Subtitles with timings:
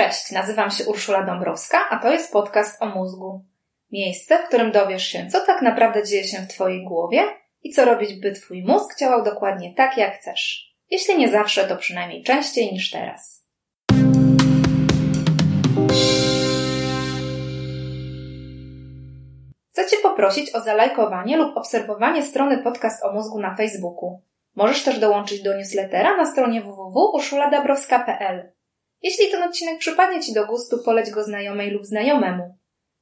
[0.00, 3.44] Cześć, nazywam się Urszula Dąbrowska, a to jest podcast o mózgu.
[3.92, 7.22] Miejsce, w którym dowiesz się, co tak naprawdę dzieje się w Twojej głowie
[7.62, 10.74] i co robić, by Twój mózg działał dokładnie tak, jak chcesz.
[10.90, 13.46] Jeśli nie zawsze, to przynajmniej częściej niż teraz.
[19.70, 24.22] Chcę Cię poprosić o zalajkowanie lub obserwowanie strony podcast o mózgu na Facebooku.
[24.54, 28.59] Możesz też dołączyć do newslettera na stronie www.urszuladabrowska.pl.
[29.02, 32.58] Jeśli ten odcinek przypadnie Ci do gustu, poleć go znajomej lub znajomemu.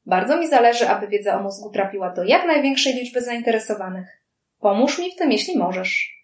[0.07, 4.23] Bardzo mi zależy, aby wiedza o mózgu trafiła do jak największej liczby zainteresowanych.
[4.61, 6.19] Pomóż mi w tym, jeśli możesz.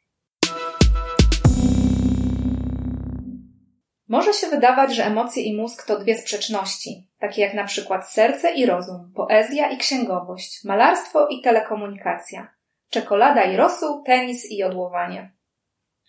[4.08, 8.54] Może się wydawać, że emocje i mózg to dwie sprzeczności, takie jak na przykład serce
[8.54, 12.54] i rozum, poezja i księgowość, malarstwo i telekomunikacja,
[12.90, 15.32] czekolada i rosół, tenis i jodłowanie.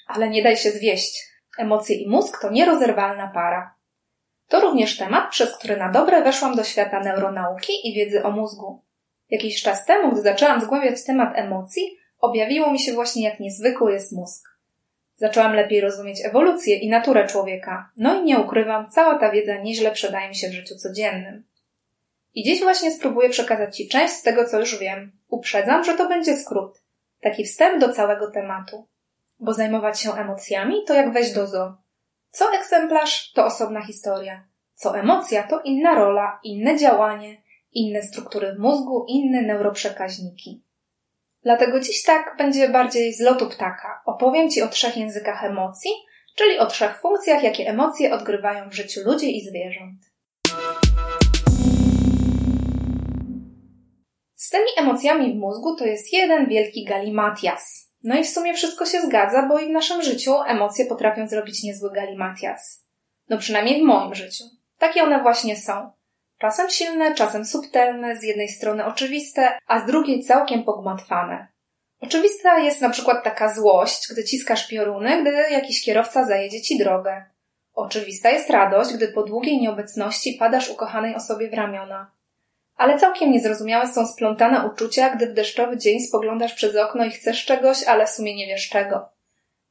[0.08, 1.35] Ale nie daj się zwieść.
[1.58, 3.76] Emocje i mózg to nierozerwalna para.
[4.48, 8.84] To również temat, przez który na dobre weszłam do świata neuronauki i wiedzy o mózgu.
[9.30, 14.12] Jakiś czas temu, gdy zaczęłam zgłębiać temat emocji, objawiło mi się właśnie, jak niezwykły jest
[14.12, 14.56] mózg.
[15.16, 19.92] Zaczęłam lepiej rozumieć ewolucję i naturę człowieka, no i nie ukrywam, cała ta wiedza nieźle
[19.92, 21.44] przydaje mi się w życiu codziennym.
[22.34, 25.12] I dziś właśnie spróbuję przekazać Ci część z tego, co już wiem.
[25.28, 26.82] Uprzedzam, że to będzie skrót.
[27.22, 28.88] Taki wstęp do całego tematu.
[29.40, 31.74] Bo zajmować się emocjami to jak wejść do zoo.
[32.30, 34.48] Co egzemplarz to osobna historia.
[34.74, 37.42] Co emocja to inna rola, inne działanie,
[37.72, 40.64] inne struktury w mózgu, inne neuroprzekaźniki.
[41.44, 44.02] Dlatego dziś tak będzie bardziej z lotu ptaka.
[44.06, 45.92] Opowiem Ci o trzech językach emocji,
[46.36, 50.00] czyli o trzech funkcjach, jakie emocje odgrywają w życiu ludzi i zwierząt.
[54.36, 57.92] Z tymi emocjami w mózgu to jest jeden wielki galimatias.
[58.06, 61.64] No i w sumie wszystko się zgadza, bo i w naszym życiu emocje potrafią zrobić
[61.64, 62.86] niezły galimatias.
[63.30, 64.44] No przynajmniej w moim życiu.
[64.78, 65.92] Takie one właśnie są.
[66.38, 71.48] Czasem silne, czasem subtelne, z jednej strony oczywiste, a z drugiej całkiem pogmatwane.
[72.00, 77.26] Oczywista jest na przykład taka złość, gdy ciskasz pioruny, gdy jakiś kierowca zajedzie ci drogę.
[77.74, 82.12] Oczywista jest radość, gdy po długiej nieobecności padasz ukochanej osobie w ramiona.
[82.76, 87.46] Ale całkiem niezrozumiałe są splątane uczucia, gdy w deszczowy dzień spoglądasz przez okno i chcesz
[87.46, 89.10] czegoś, ale w sumie nie wiesz czego.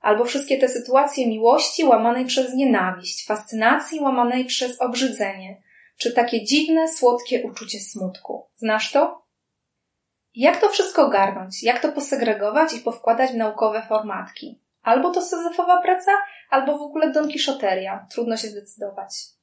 [0.00, 5.62] Albo wszystkie te sytuacje miłości łamanej przez nienawiść, fascynacji łamanej przez obrzydzenie,
[5.96, 8.46] czy takie dziwne, słodkie uczucie smutku.
[8.56, 9.24] Znasz to?
[10.34, 11.62] Jak to wszystko garnąć?
[11.62, 14.60] Jak to posegregować i powkładać w naukowe formatki?
[14.82, 16.12] Albo to syzyfowa praca,
[16.50, 18.06] albo w ogóle Don Kiszoteria.
[18.10, 19.33] Trudno się zdecydować.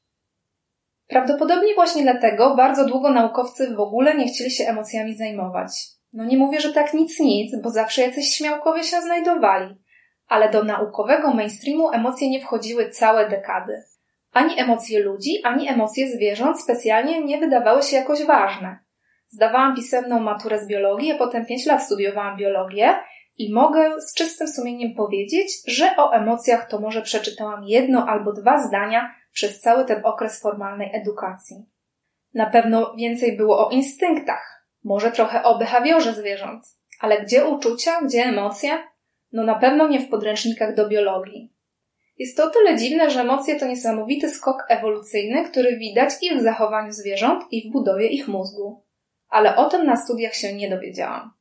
[1.12, 5.72] Prawdopodobnie właśnie dlatego bardzo długo naukowcy w ogóle nie chcieli się emocjami zajmować.
[6.14, 9.76] No nie mówię, że tak nic nic, bo zawsze jacyś śmiałkowie się znajdowali.
[10.28, 13.84] Ale do naukowego mainstreamu emocje nie wchodziły całe dekady.
[14.32, 18.80] Ani emocje ludzi, ani emocje zwierząt specjalnie nie wydawały się jakoś ważne.
[19.30, 22.96] Zdawałam pisemną maturę z biologii, a potem pięć lat studiowałam biologię
[23.38, 28.68] i mogę z czystym sumieniem powiedzieć, że o emocjach to może przeczytałam jedno albo dwa
[28.68, 31.66] zdania przez cały ten okres formalnej edukacji.
[32.34, 36.66] Na pewno więcej było o instynktach, może trochę o behawiorze zwierząt,
[37.00, 38.84] ale gdzie uczucia, gdzie emocje?
[39.31, 41.53] No na pewno nie w podręcznikach do biologii.
[42.18, 46.41] Jest to o tyle dziwne, że emocje to niesamowity skok ewolucyjny, który widać i w
[46.41, 48.86] zachowaniu zwierząt, i w budowie ich mózgu.
[49.30, 51.34] Ale o tym na studiach się nie dowiedziałam.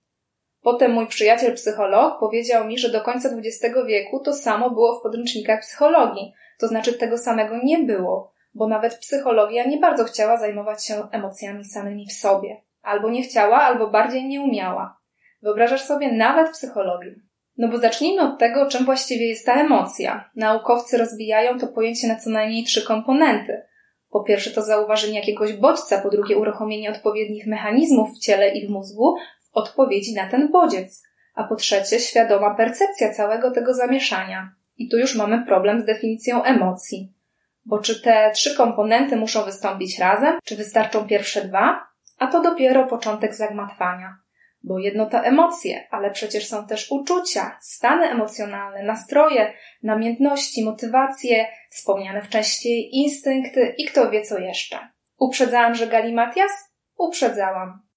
[0.62, 5.02] Potem mój przyjaciel psycholog powiedział mi, że do końca XX wieku to samo było w
[5.02, 10.86] podręcznikach psychologii, to znaczy tego samego nie było, bo nawet psychologia nie bardzo chciała zajmować
[10.86, 12.62] się emocjami samymi w sobie.
[12.82, 15.00] Albo nie chciała, albo bardziej nie umiała.
[15.42, 17.14] Wyobrażasz sobie nawet psychologię.
[17.56, 20.30] No bo zacznijmy od tego, czym właściwie jest ta emocja.
[20.36, 23.62] Naukowcy rozbijają to pojęcie na co najmniej trzy komponenty.
[24.10, 28.70] Po pierwsze to zauważenie jakiegoś bodźca, po drugie uruchomienie odpowiednich mechanizmów w ciele i w
[28.70, 31.02] mózgu w odpowiedzi na ten bodziec,
[31.34, 34.59] a po trzecie świadoma percepcja całego tego zamieszania.
[34.80, 37.12] I tu już mamy problem z definicją emocji.
[37.64, 41.86] Bo czy te trzy komponenty muszą wystąpić razem, czy wystarczą pierwsze dwa?
[42.18, 44.16] A to dopiero początek zagmatwania.
[44.62, 52.22] Bo jedno to emocje, ale przecież są też uczucia, stany emocjonalne, nastroje, namiętności, motywacje, wspomniane
[52.22, 54.78] wcześniej instynkty i kto wie co jeszcze.
[55.18, 56.50] Uprzedzałam, że galimatias?
[56.98, 57.89] Uprzedzałam.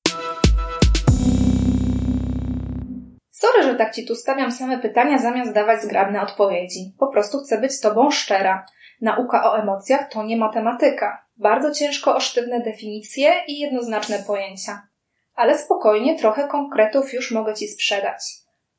[3.44, 6.94] Sorry, że tak ci tu stawiam same pytania zamiast dawać zgrabne odpowiedzi.
[7.00, 8.66] Po prostu chcę być z tobą szczera.
[9.02, 11.26] Nauka o emocjach to nie matematyka.
[11.38, 14.88] Bardzo ciężko o sztywne definicje i jednoznaczne pojęcia.
[15.36, 18.24] Ale spokojnie, trochę konkretów już mogę ci sprzedać.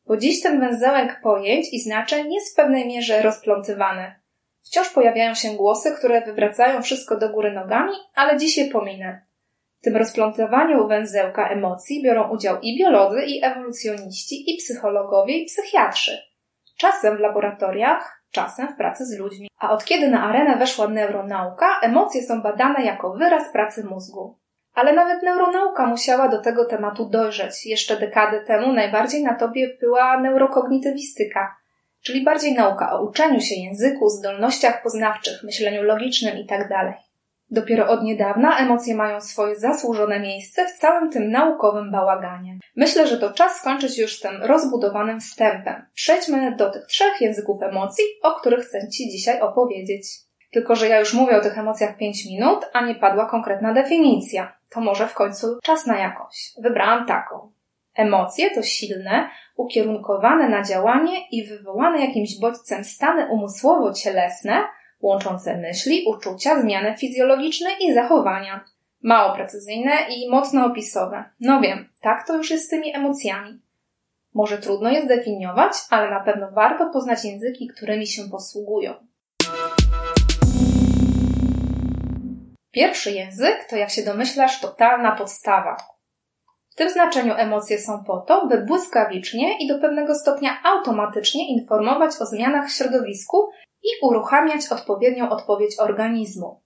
[0.07, 4.15] Bo dziś ten węzełek pojęć i znaczeń jest w pewnej mierze rozplątywany.
[4.63, 9.27] Wciąż pojawiają się głosy, które wywracają wszystko do góry nogami, ale dziś je pominę.
[9.85, 16.19] Tym rozplątowaniu węzełka emocji biorą udział i biolodzy, i ewolucjoniści, i psychologowie, i psychiatrzy.
[16.77, 19.49] Czasem w laboratoriach, czasem w pracy z ludźmi.
[19.59, 24.39] A od kiedy na arenę weszła neuronauka, emocje są badane jako wyraz pracy mózgu.
[24.75, 27.67] Ale nawet neuronauka musiała do tego tematu dojrzeć.
[27.67, 31.57] Jeszcze dekadę temu najbardziej na tobie była neurokognitywistyka,
[32.03, 36.95] czyli bardziej nauka o uczeniu się języku, zdolnościach poznawczych, myśleniu logicznym itd.
[37.55, 42.59] Dopiero od niedawna emocje mają swoje zasłużone miejsce w całym tym naukowym bałaganie.
[42.77, 45.87] Myślę, że to czas skończyć już z tym rozbudowanym wstępem.
[45.95, 50.07] Przejdźmy do tych trzech języków emocji, o których chcę Ci dzisiaj opowiedzieć.
[50.53, 54.53] Tylko, że ja już mówię o tych emocjach 5 minut, a nie padła konkretna definicja.
[54.71, 56.53] To może w końcu czas na jakąś.
[56.59, 57.53] Wybrałam taką.
[57.95, 64.63] Emocje to silne, ukierunkowane na działanie i wywołane jakimś bodźcem stany umysłowo-cielesne,
[65.05, 68.65] łączące myśli, uczucia, zmiany fizjologiczne i zachowania.
[69.03, 71.25] Mało precyzyjne i mocno opisowe.
[71.41, 73.61] No wiem, tak to już jest z tymi emocjami.
[74.35, 78.95] Może trudno je zdefiniować, ale na pewno warto poznać języki, którymi się posługują.
[82.71, 85.77] Pierwszy język to, jak się domyślasz, totalna podstawa.
[86.71, 92.11] W tym znaczeniu emocje są po to, by błyskawicznie i do pewnego stopnia automatycznie informować
[92.21, 93.51] o zmianach w środowisku
[93.85, 96.61] i uruchamiać odpowiednią odpowiedź organizmu.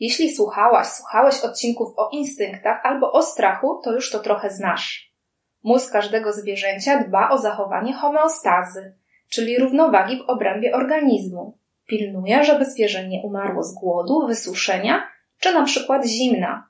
[0.00, 5.14] Jeśli słuchałaś, słuchałeś odcinków o instynktach albo o strachu, to już to trochę znasz.
[5.62, 8.94] Mózg każdego zwierzęcia dba o zachowanie homeostazy,
[9.30, 11.58] czyli równowagi w obrębie organizmu.
[11.86, 15.08] Pilnuje, żeby zwierzę nie umarło z głodu, wysuszenia
[15.38, 16.68] czy na przykład zimna.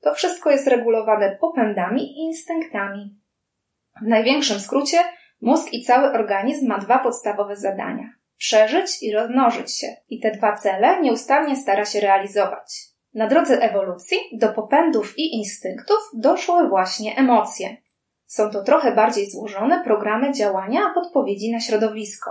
[0.00, 3.16] To wszystko jest regulowane popędami i instynktami.
[4.02, 4.98] W największym skrócie
[5.40, 9.86] mózg i cały organizm ma dwa podstawowe zadania przeżyć i rozmnożyć się.
[10.08, 12.90] I te dwa cele nieustannie stara się realizować.
[13.14, 17.76] Na drodze ewolucji do popędów i instynktów doszły właśnie emocje.
[18.26, 22.30] Są to trochę bardziej złożone programy działania podpowiedzi na środowisko.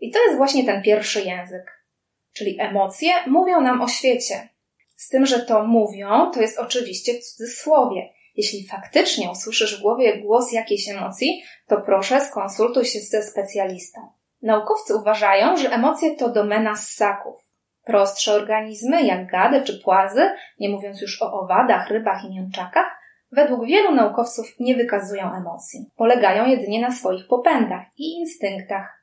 [0.00, 1.84] I to jest właśnie ten pierwszy język.
[2.32, 4.48] Czyli emocje mówią nam o świecie.
[4.96, 8.08] Z tym, że to mówią, to jest oczywiście w cudzysłowie.
[8.36, 14.21] Jeśli faktycznie usłyszysz w głowie głos jakiejś emocji, to proszę skonsultuj się ze specjalistą.
[14.42, 17.52] Naukowcy uważają, że emocje to domena ssaków.
[17.84, 20.30] Prostsze organizmy, jak gady czy płazy,
[20.60, 22.98] nie mówiąc już o owadach, rybach i mięczakach,
[23.32, 25.90] według wielu naukowców nie wykazują emocji.
[25.96, 29.02] Polegają jedynie na swoich popędach i instynktach.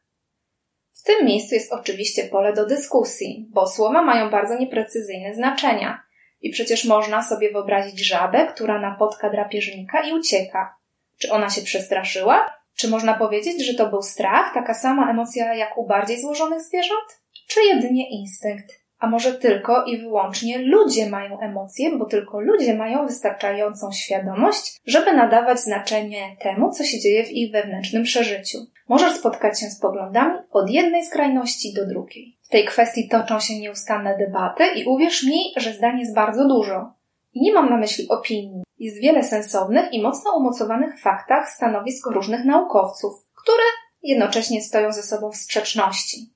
[0.91, 6.03] W tym miejscu jest oczywiście pole do dyskusji, bo słowa mają bardzo nieprecyzyjne znaczenia.
[6.41, 10.75] I przecież można sobie wyobrazić żabę, która napotka drapieżnika i ucieka.
[11.19, 15.77] Czy ona się przestraszyła, czy można powiedzieć, że to był strach, taka sama emocja jak
[15.77, 17.21] u bardziej złożonych zwierząt?
[17.47, 18.79] Czy jedynie instynkt?
[18.99, 25.13] A może tylko i wyłącznie ludzie mają emocje, bo tylko ludzie mają wystarczającą świadomość, żeby
[25.13, 28.57] nadawać znaczenie temu, co się dzieje w ich wewnętrznym przeżyciu.
[28.89, 32.37] Możesz spotkać się z poglądami od jednej skrajności do drugiej.
[32.41, 36.93] W tej kwestii toczą się nieustanne debaty i uwierz mi, że zdań jest bardzo dużo.
[37.33, 38.63] I nie mam na myśli opinii.
[38.79, 43.63] Jest wiele sensownych i mocno umocowanych faktach stanowisk różnych naukowców, które
[44.03, 46.33] jednocześnie stoją ze sobą w sprzeczności.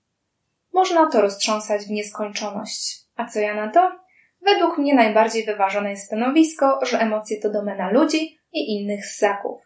[0.73, 2.99] Można to roztrząsać w nieskończoność.
[3.15, 3.91] A co ja na to?
[4.41, 9.61] Według mnie najbardziej wyważone jest stanowisko, że emocje to domena ludzi i innych ssaków.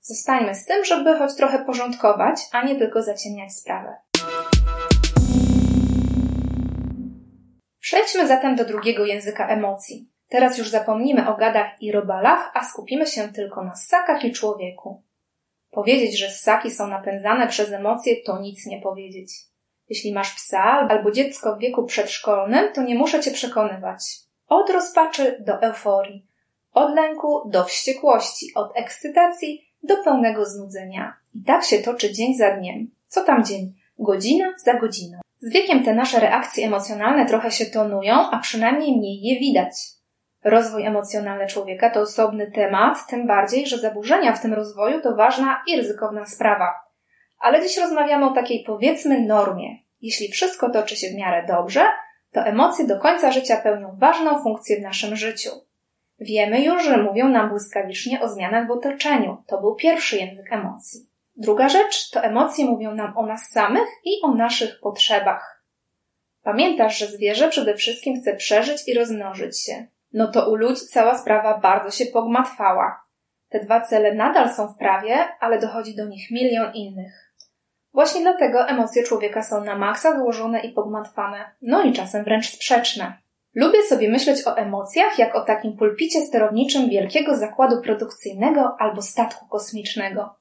[0.00, 3.96] Zostańmy z tym, żeby choć trochę porządkować, a nie tylko zaciemniać sprawę.
[7.80, 10.10] Przejdźmy zatem do drugiego języka emocji.
[10.30, 15.02] Teraz już zapomnimy o gadach i robalach, a skupimy się tylko na ssakach i człowieku.
[15.70, 19.32] Powiedzieć, że ssaki są napędzane przez emocje, to nic nie powiedzieć.
[19.88, 24.02] Jeśli masz psa albo dziecko w wieku przedszkolnym, to nie muszę cię przekonywać.
[24.48, 26.26] Od rozpaczy do euforii,
[26.72, 31.16] od lęku do wściekłości, od ekscytacji do pełnego znudzenia.
[31.34, 32.90] I tak się toczy dzień za dniem.
[33.08, 33.74] Co tam dzień?
[33.98, 35.18] Godzina za godziną.
[35.38, 39.99] Z wiekiem te nasze reakcje emocjonalne trochę się tonują, a przynajmniej mniej je widać.
[40.44, 45.62] Rozwój emocjonalny człowieka to osobny temat, tym bardziej, że zaburzenia w tym rozwoju to ważna
[45.66, 46.74] i ryzykowna sprawa.
[47.38, 49.76] Ale dziś rozmawiamy o takiej powiedzmy normie.
[50.00, 51.86] Jeśli wszystko toczy się w miarę dobrze,
[52.32, 55.50] to emocje do końca życia pełnią ważną funkcję w naszym życiu.
[56.20, 59.42] Wiemy już, że mówią nam błyskawicznie o zmianach w otoczeniu.
[59.46, 61.00] To był pierwszy język emocji.
[61.36, 65.64] Druga rzecz to emocje mówią nam o nas samych i o naszych potrzebach.
[66.42, 71.18] Pamiętasz, że zwierzę przede wszystkim chce przeżyć i rozmnożyć się no to u ludzi cała
[71.18, 73.04] sprawa bardzo się pogmatwała.
[73.48, 77.34] Te dwa cele nadal są w prawie, ale dochodzi do nich milion innych.
[77.92, 83.18] Właśnie dlatego emocje człowieka są na maksa złożone i pogmatwane, no i czasem wręcz sprzeczne.
[83.54, 89.46] Lubię sobie myśleć o emocjach jak o takim pulpicie sterowniczym wielkiego zakładu produkcyjnego albo statku
[89.48, 90.34] kosmicznego.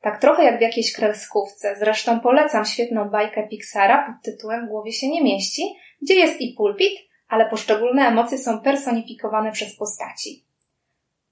[0.00, 1.76] Tak trochę jak w jakiejś kreskówce.
[1.78, 5.62] Zresztą polecam świetną bajkę Pixara pod tytułem W głowie się nie mieści,
[6.02, 10.44] gdzie jest i pulpit, ale poszczególne emocje są personifikowane przez postaci.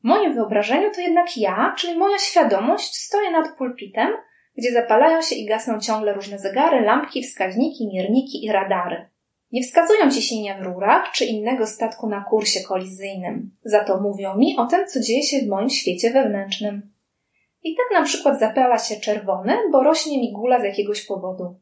[0.01, 4.09] W moim wyobrażeniu to jednak ja, czyli moja świadomość, stoję nad pulpitem,
[4.59, 9.09] gdzie zapalają się i gasną ciągle różne zegary, lampki, wskaźniki, mierniki i radary.
[9.53, 13.51] Nie wskazują ci ciśnienia w rurach czy innego statku na kursie kolizyjnym.
[13.65, 16.93] Za to mówią mi o tym, co dzieje się w moim świecie wewnętrznym.
[17.63, 21.61] I tak na przykład zapala się czerwony, bo rośnie mi gula z jakiegoś powodu.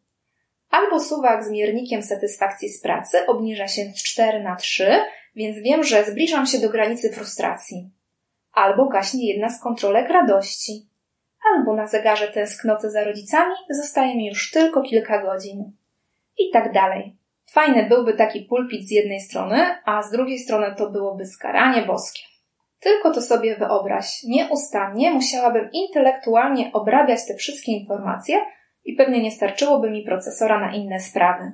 [0.75, 4.87] Albo suwak z miernikiem satysfakcji z pracy obniża się z 4 na 3,
[5.37, 7.91] więc wiem, że zbliżam się do granicy frustracji.
[8.53, 10.89] Albo gaśnie jedna z kontrolek radości.
[11.53, 15.73] Albo na zegarze tęsknoty za rodzicami zostaje mi już tylko kilka godzin.
[16.39, 17.17] I tak dalej.
[17.51, 22.23] Fajny byłby taki pulpit z jednej strony, a z drugiej strony to byłoby skaranie boskie.
[22.81, 24.23] Tylko to sobie wyobraź.
[24.23, 28.41] Nieustannie musiałabym intelektualnie obrabiać te wszystkie informacje
[28.85, 31.53] i pewnie nie starczyłoby mi procesora na inne sprawy.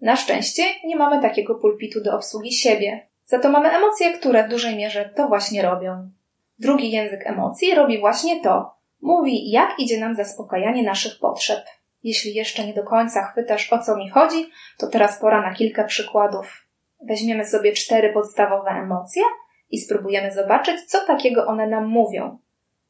[0.00, 3.06] Na szczęście nie mamy takiego pulpitu do obsługi siebie.
[3.24, 6.10] Za to mamy emocje, które w dużej mierze to właśnie robią.
[6.58, 8.74] Drugi język emocji robi właśnie to.
[9.00, 11.64] Mówi, jak idzie nam zaspokajanie naszych potrzeb.
[12.02, 15.84] Jeśli jeszcze nie do końca chwytasz o co mi chodzi, to teraz pora na kilka
[15.84, 16.66] przykładów.
[17.08, 19.22] Weźmiemy sobie cztery podstawowe emocje
[19.70, 22.38] i spróbujemy zobaczyć, co takiego one nam mówią.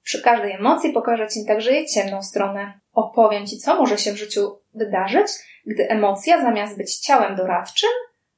[0.02, 2.79] Przy każdej emocji pokażę Ci także jej ciemną stronę.
[2.92, 5.26] Opowiem Ci, co może się w życiu wydarzyć,
[5.66, 7.90] gdy emocja zamiast być ciałem doradczym,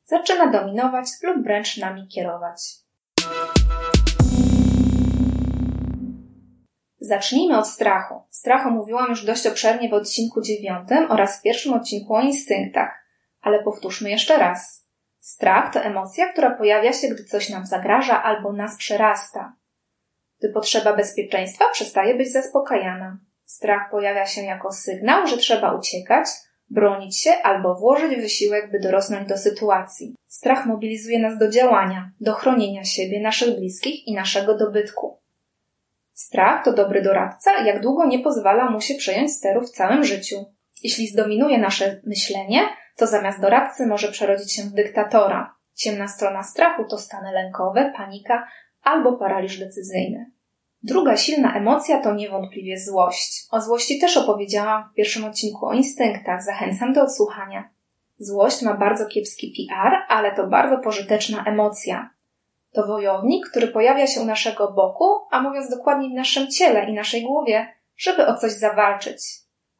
[0.04, 2.60] zaczyna dominować lub wręcz nami kierować.
[7.00, 8.22] Zacznijmy od strachu.
[8.30, 13.06] Strachu mówiłam już dość obszernie w odcinku dziewiątym oraz w pierwszym odcinku o instynktach,
[13.40, 14.88] ale powtórzmy jeszcze raz.
[15.18, 19.56] Strach to emocja, która pojawia się, gdy coś nam zagraża albo nas przerasta.
[20.38, 23.18] Gdy potrzeba bezpieczeństwa przestaje być zaspokajana.
[23.56, 26.26] Strach pojawia się jako sygnał, że trzeba uciekać,
[26.70, 30.14] bronić się albo włożyć wysiłek, by dorosnąć do sytuacji.
[30.26, 35.20] Strach mobilizuje nas do działania, do chronienia siebie, naszych bliskich i naszego dobytku.
[36.12, 40.36] Strach to dobry doradca, jak długo nie pozwala mu się przejąć steru w całym życiu.
[40.82, 42.60] Jeśli zdominuje nasze myślenie,
[42.96, 45.54] to zamiast doradcy może przerodzić się w dyktatora.
[45.74, 48.48] Ciemna strona strachu to stany lękowe, panika
[48.82, 50.31] albo paraliż decyzyjny.
[50.82, 53.46] Druga silna emocja to niewątpliwie złość.
[53.50, 56.44] O złości też opowiedziałam w pierwszym odcinku o instynktach.
[56.44, 57.70] Zachęcam do odsłuchania.
[58.18, 62.10] Złość ma bardzo kiepski PR, ale to bardzo pożyteczna emocja.
[62.72, 66.92] To wojownik, który pojawia się u naszego boku, a mówiąc dokładniej w naszym ciele i
[66.92, 69.22] naszej głowie, żeby o coś zawalczyć.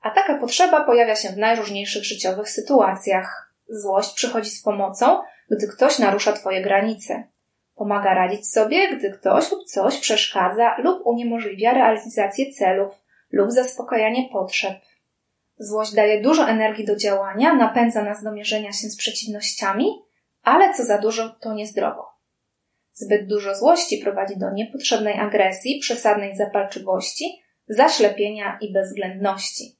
[0.01, 3.55] A taka potrzeba pojawia się w najróżniejszych życiowych sytuacjach.
[3.69, 7.29] Złość przychodzi z pomocą, gdy ktoś narusza Twoje granice.
[7.75, 12.93] Pomaga radzić sobie, gdy ktoś lub coś przeszkadza lub uniemożliwia realizację celów
[13.31, 14.75] lub zaspokajanie potrzeb.
[15.59, 20.03] Złość daje dużo energii do działania, napędza nas do mierzenia się z przeciwnościami,
[20.43, 22.13] ale co za dużo to niezdrowo.
[22.93, 29.77] Zbyt dużo złości prowadzi do niepotrzebnej agresji, przesadnej zapalczywości, zaślepienia i bezwzględności.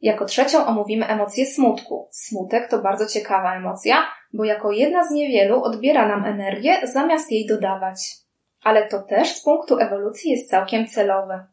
[0.00, 2.08] Jako trzecią omówimy emocję smutku.
[2.12, 7.46] Smutek to bardzo ciekawa emocja, bo jako jedna z niewielu odbiera nam energię zamiast jej
[7.46, 8.16] dodawać.
[8.62, 11.46] Ale to też z punktu ewolucji jest całkiem celowe.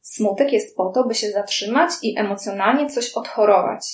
[0.00, 3.86] Smutek jest po to, by się zatrzymać i emocjonalnie coś odchorować.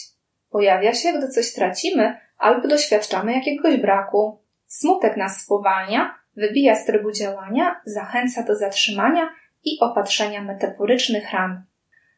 [0.50, 7.12] Pojawia się, gdy coś stracimy albo doświadczamy jakiegoś braku, Smutek nas spowalnia, wybija z trybu
[7.12, 9.30] działania, zachęca do zatrzymania
[9.64, 11.62] i opatrzenia metaforycznych ran.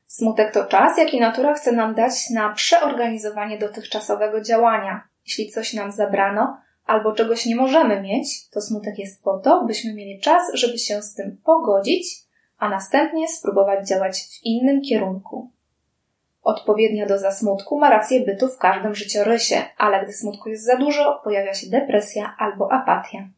[0.06, 5.08] Smutek to czas, jaki natura chce nam dać na przeorganizowanie dotychczasowego działania.
[5.26, 9.94] Jeśli coś nam zabrano albo czegoś nie możemy mieć, to smutek jest po to, byśmy
[9.94, 12.16] mieli czas, żeby się z tym pogodzić,
[12.58, 15.50] a następnie spróbować działać w innym kierunku.
[16.42, 21.20] Odpowiednia doza smutku ma rację bytu w każdym życiorysie, ale gdy smutku jest za dużo,
[21.24, 23.28] pojawia się depresja albo apatia.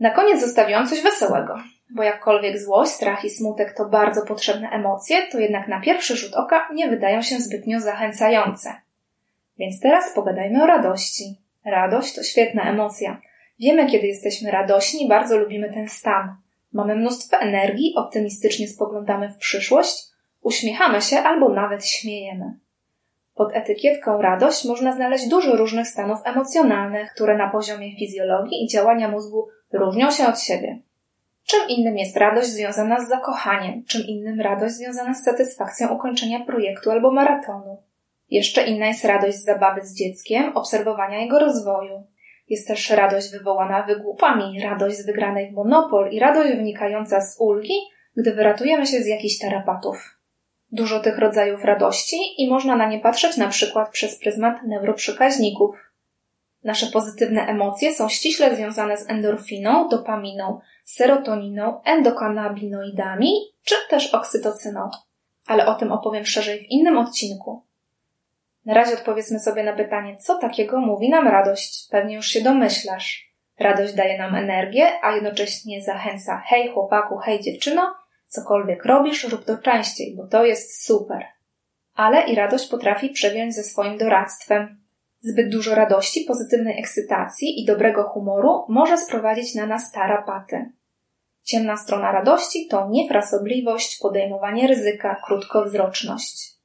[0.00, 1.58] Na koniec zostawiłam coś wesołego,
[1.90, 6.34] bo jakkolwiek złość, strach i smutek to bardzo potrzebne emocje, to jednak na pierwszy rzut
[6.34, 8.74] oka nie wydają się zbytnio zachęcające.
[9.58, 11.24] Więc teraz pogadajmy o radości.
[11.64, 13.20] Radość to świetna emocja.
[13.60, 16.36] Wiemy, kiedy jesteśmy radośni, bardzo lubimy ten stan.
[16.72, 22.58] Mamy mnóstwo energii, optymistycznie spoglądamy w przyszłość, Uśmiechamy się albo nawet śmiejemy.
[23.34, 29.08] Pod etykietką radość można znaleźć dużo różnych stanów emocjonalnych, które na poziomie fizjologii i działania
[29.08, 30.78] mózgu różnią się od siebie.
[31.46, 36.90] Czym innym jest radość związana z zakochaniem, czym innym radość związana z satysfakcją ukończenia projektu
[36.90, 37.82] albo maratonu.
[38.30, 42.06] Jeszcze inna jest radość zabawy z dzieckiem, obserwowania jego rozwoju.
[42.48, 47.74] Jest też radość wywołana wygłupami, radość z wygranej w monopol i radość wynikająca z ulgi,
[48.16, 50.16] gdy wyratujemy się z jakichś tarapatów.
[50.72, 55.76] Dużo tych rodzajów radości i można na nie patrzeć na przykład przez pryzmat neuroprzekaźników.
[56.64, 63.32] Nasze pozytywne emocje są ściśle związane z endorfiną, dopaminą, serotoniną, endokanabinoidami
[63.64, 64.90] czy też oksytocyną.
[65.46, 67.65] Ale o tym opowiem szerzej w innym odcinku.
[68.66, 71.88] Na razie odpowiedzmy sobie na pytanie, co takiego mówi nam radość.
[71.90, 73.32] Pewnie już się domyślasz.
[73.58, 77.94] Radość daje nam energię, a jednocześnie zachęca hej chłopaku, hej dziewczyno,
[78.26, 81.24] cokolwiek robisz, rób to częściej, bo to jest super.
[81.94, 84.82] Ale i radość potrafi przegiąć ze swoim doradztwem.
[85.20, 90.72] Zbyt dużo radości, pozytywnej ekscytacji i dobrego humoru może sprowadzić na nas tarapaty.
[91.42, 96.55] Ciemna strona radości to niefrasobliwość, podejmowanie ryzyka, krótkowzroczność.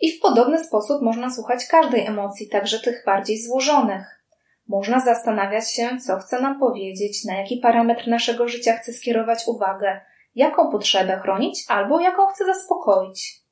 [0.00, 4.22] I w podobny sposób można słuchać każdej emocji, także tych bardziej złożonych.
[4.68, 10.00] Można zastanawiać się, co chce nam powiedzieć, na jaki parametr naszego życia chce skierować uwagę,
[10.34, 13.46] jaką potrzebę chronić albo jaką chce zaspokoić.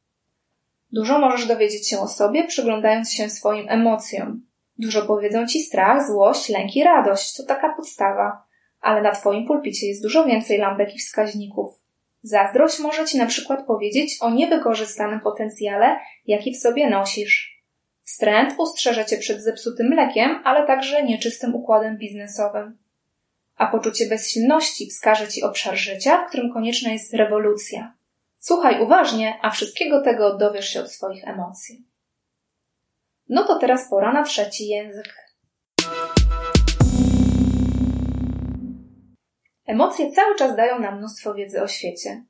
[0.93, 4.47] Dużo możesz dowiedzieć się o sobie, przyglądając się swoim emocjom.
[4.79, 7.37] Dużo powiedzą ci strach, złość, lęk i radość.
[7.37, 8.45] To taka podstawa.
[8.81, 11.84] Ale na twoim pulpicie jest dużo więcej lampek i wskaźników.
[12.25, 17.63] Zazdrość może ci na przykład powiedzieć o niewykorzystanym potencjale, jaki w sobie nosisz.
[18.03, 22.79] Wstręt ustrzeże cię przed zepsutym mlekiem, ale także nieczystym układem biznesowym.
[23.57, 27.95] A poczucie bezsilności wskaże ci obszar życia, w którym konieczna jest rewolucja.
[28.39, 31.85] Słuchaj uważnie, a wszystkiego tego dowiesz się od swoich emocji.
[33.29, 35.24] No to teraz pora na trzeci język.
[39.67, 42.25] Emocje cały czas dają nam mnóstwo wiedzy o świecie.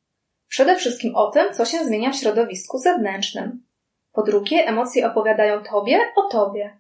[0.49, 3.65] Przede wszystkim o tym, co się zmienia w środowisku zewnętrznym.
[4.13, 6.77] Po drugie, emocje opowiadają tobie o tobie.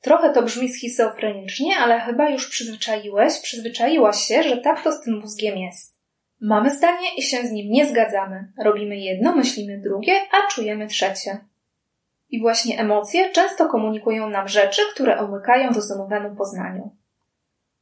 [0.00, 5.20] Trochę to brzmi schizofrenicznie, ale chyba już przyzwyczaiłeś, przyzwyczaiłaś się, że tak to z tym
[5.20, 6.00] mózgiem jest.
[6.40, 8.52] Mamy zdanie i się z nim nie zgadzamy.
[8.64, 11.38] Robimy jedno, myślimy drugie, a czujemy trzecie.
[12.30, 16.96] I właśnie emocje często komunikują nam rzeczy, które omykają rozumowemu poznaniu.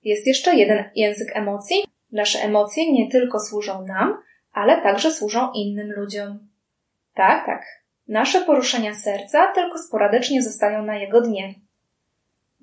[0.03, 1.85] Jest jeszcze jeden język emocji.
[2.13, 6.49] Nasze emocje nie tylko służą nam, ale także służą innym ludziom.
[7.15, 7.65] Tak, tak.
[8.09, 11.55] Nasze poruszenia serca tylko sporadycznie zostają na jego dnie.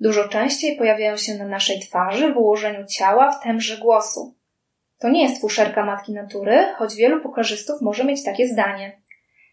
[0.00, 4.34] Dużo częściej pojawiają się na naszej twarzy, w ułożeniu ciała, w temże głosu.
[4.98, 9.00] To nie jest fuszerka matki natury, choć wielu pokarzystów może mieć takie zdanie.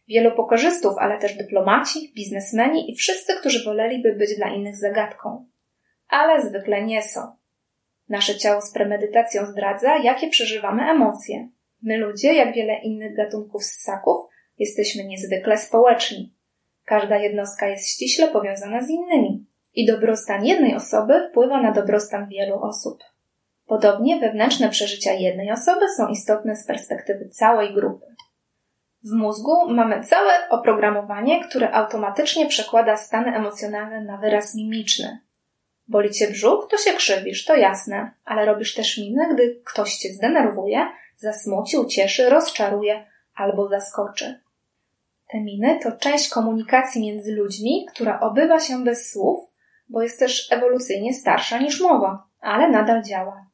[0.07, 5.45] Wielu pokarzystów, ale też dyplomaci, biznesmeni i wszyscy, którzy woleliby być dla innych zagadką.
[6.07, 7.21] Ale zwykle nie są.
[8.09, 11.49] Nasze ciało z premedytacją zdradza, jakie przeżywamy emocje.
[11.81, 14.17] My ludzie, jak wiele innych gatunków ssaków,
[14.59, 16.33] jesteśmy niezwykle społeczni.
[16.85, 22.59] Każda jednostka jest ściśle powiązana z innymi i dobrostan jednej osoby wpływa na dobrostan wielu
[22.59, 23.03] osób.
[23.65, 28.05] Podobnie wewnętrzne przeżycia jednej osoby są istotne z perspektywy całej grupy.
[29.03, 35.19] W mózgu mamy całe oprogramowanie, które automatycznie przekłada stany emocjonalne na wyraz mimiczny.
[35.87, 40.09] Boli cię brzuch, to się krzywisz, to jasne, ale robisz też minę, gdy ktoś cię
[40.09, 44.39] zdenerwuje, zasmuci, ucieszy, rozczaruje albo zaskoczy.
[45.31, 49.53] Te miny to część komunikacji między ludźmi, która obywa się bez słów,
[49.89, 53.45] bo jest też ewolucyjnie starsza niż mowa, ale nadal działa.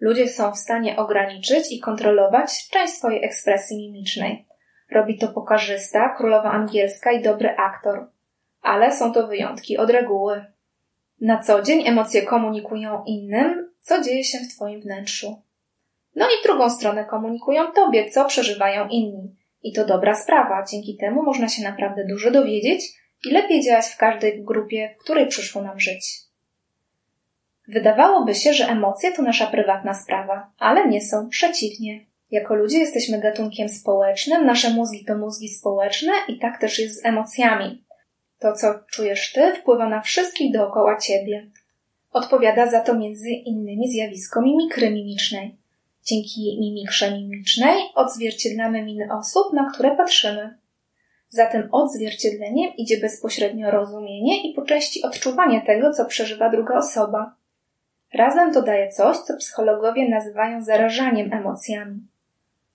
[0.00, 4.46] Ludzie są w stanie ograniczyć i kontrolować część swojej ekspresji mimicznej.
[4.90, 8.06] Robi to pokarzysta, królowa angielska i dobry aktor.
[8.62, 10.44] Ale są to wyjątki od reguły.
[11.20, 15.42] Na co dzień emocje komunikują innym, co dzieje się w Twoim wnętrzu.
[16.16, 19.34] No i drugą stronę komunikują Tobie, co przeżywają inni.
[19.62, 22.84] I to dobra sprawa, dzięki temu można się naprawdę dużo dowiedzieć
[23.24, 26.26] i lepiej działać w każdej grupie, w której przyszło nam żyć.
[27.68, 32.00] Wydawałoby się, że emocje to nasza prywatna sprawa, ale nie są, przeciwnie.
[32.30, 37.06] Jako ludzie jesteśmy gatunkiem społecznym, nasze mózgi to mózgi społeczne i tak też jest z
[37.06, 37.85] emocjami.
[38.38, 41.50] To, co czujesz ty, wpływa na wszystkich dookoła ciebie.
[42.12, 45.56] Odpowiada za to między innymi zjawisko mimikry mimicznej.
[46.04, 50.58] Dzięki mimikrze mimicznej odzwierciedlamy miny osób, na które patrzymy.
[51.28, 57.34] Za tym odzwierciedleniem idzie bezpośrednio rozumienie i po części odczuwanie tego, co przeżywa druga osoba.
[58.14, 62.06] Razem to daje coś, co psychologowie nazywają zarażaniem emocjami.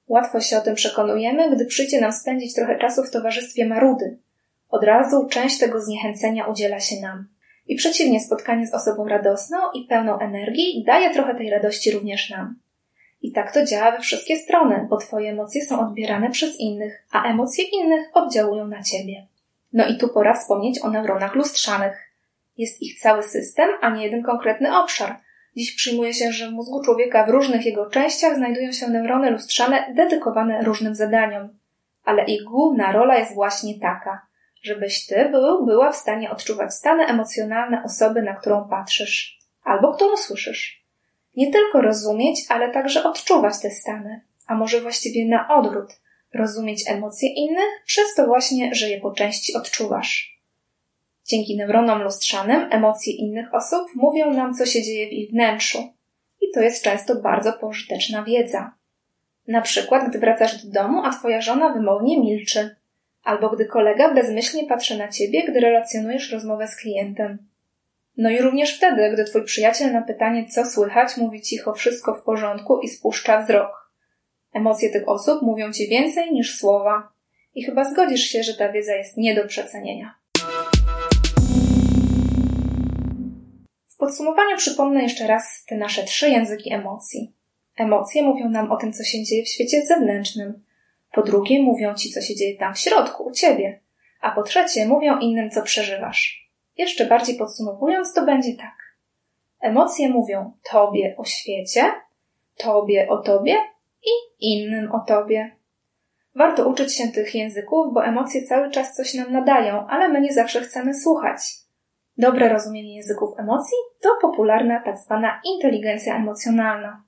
[0.07, 4.17] Łatwo się o tym przekonujemy, gdy przyjdzie nam spędzić trochę czasu w towarzystwie marudy.
[4.71, 7.27] Od razu część tego zniechęcenia udziela się nam.
[7.67, 12.55] I przeciwnie, spotkanie z osobą radosną i pełną energii daje trochę tej radości również nam.
[13.21, 17.23] I tak to działa we wszystkie strony, bo Twoje emocje są odbierane przez innych, a
[17.23, 19.27] emocje innych oddziałują na Ciebie.
[19.73, 22.11] No i tu pora wspomnieć o neuronach lustrzanych.
[22.57, 25.19] Jest ich cały system, a nie jeden konkretny obszar.
[25.57, 29.93] Dziś przyjmuje się, że w mózgu człowieka w różnych jego częściach znajdują się neurony lustrzane
[29.95, 31.49] dedykowane różnym zadaniom.
[32.03, 34.30] Ale ich główna rola jest właśnie taka,
[34.61, 40.17] żebyś ty był, była w stanie odczuwać stany emocjonalne osoby, na którą patrzysz, albo którą
[40.17, 40.85] słyszysz.
[41.35, 46.01] Nie tylko rozumieć, ale także odczuwać te stany, a może właściwie na odwrót,
[46.33, 50.41] rozumieć emocje innych, przez to właśnie, że je po części odczuwasz.
[51.25, 55.93] Dzięki neuronom lustrzanym emocje innych osób mówią nam, co się dzieje w ich wnętrzu.
[56.41, 58.71] I to jest często bardzo pożyteczna wiedza.
[59.47, 62.75] Na przykład, gdy wracasz do domu, a twoja żona wymownie milczy.
[63.23, 67.37] Albo gdy kolega bezmyślnie patrzy na ciebie, gdy relacjonujesz rozmowę z klientem.
[68.17, 72.23] No i również wtedy, gdy twój przyjaciel na pytanie, co słychać, mówi cicho wszystko w
[72.23, 73.91] porządku i spuszcza wzrok.
[74.53, 77.11] Emocje tych osób mówią ci więcej niż słowa.
[77.55, 80.15] I chyba zgodzisz się, że ta wiedza jest nie do przecenienia.
[83.87, 87.33] W podsumowaniu przypomnę jeszcze raz te nasze trzy języki emocji.
[87.77, 90.63] Emocje mówią nam o tym, co się dzieje w świecie zewnętrznym.
[91.11, 93.81] Po drugie, mówią ci, co się dzieje tam w środku, u ciebie.
[94.21, 96.51] A po trzecie, mówią innym, co przeżywasz.
[96.77, 98.75] Jeszcze bardziej podsumowując, to będzie tak.
[99.59, 101.91] Emocje mówią tobie o świecie,
[102.57, 103.55] tobie o tobie
[104.03, 105.55] i innym o tobie.
[106.35, 110.33] Warto uczyć się tych języków, bo emocje cały czas coś nam nadają, ale my nie
[110.33, 111.41] zawsze chcemy słuchać.
[112.17, 117.03] Dobre rozumienie języków emocji to popularna tak zwana inteligencja emocjonalna.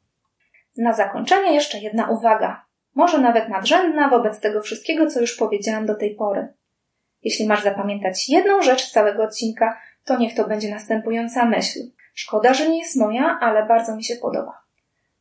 [0.77, 5.95] Na zakończenie jeszcze jedna uwaga, może nawet nadrzędna wobec tego wszystkiego, co już powiedziałam do
[5.95, 6.53] tej pory.
[7.23, 11.79] Jeśli masz zapamiętać jedną rzecz z całego odcinka, to niech to będzie następująca myśl.
[12.13, 14.61] Szkoda, że nie jest moja, ale bardzo mi się podoba.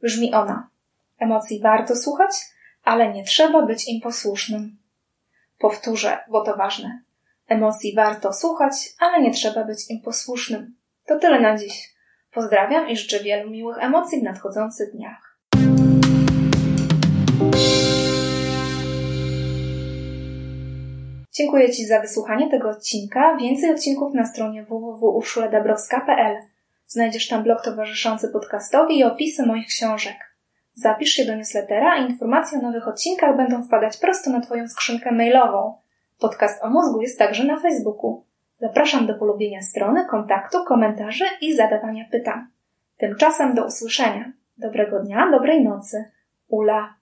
[0.03, 0.69] Brzmi ona.
[1.19, 2.31] Emocji warto słuchać,
[2.85, 4.77] ale nie trzeba być im posłusznym.
[5.59, 7.03] Powtórzę, bo to ważne.
[7.49, 10.75] Emocji warto słuchać, ale nie trzeba być im posłusznym.
[11.07, 11.95] To tyle na dziś.
[12.33, 15.32] Pozdrawiam i życzę wielu miłych emocji w nadchodzących dniach.
[21.35, 23.37] Dziękuję Ci za wysłuchanie tego odcinka.
[23.37, 26.37] Więcej odcinków na stronie www.urszuledabrowska.pl.
[26.87, 30.17] Znajdziesz tam blog towarzyszący podcastowi i opisy moich książek.
[30.75, 35.13] Zapisz się do newslettera, a informacje o nowych odcinkach będą wpadać prosto na Twoją skrzynkę
[35.13, 35.75] mailową.
[36.19, 38.25] Podcast o mózgu jest także na Facebooku.
[38.61, 42.41] Zapraszam do polubienia strony, kontaktu, komentarzy i zadawania pytań.
[42.99, 44.33] Tymczasem do usłyszenia.
[44.59, 46.05] Dobrego dnia, dobrej nocy.
[46.49, 47.02] Ula.